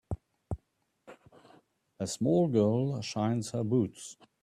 [1.99, 4.17] A small girl shines her boots.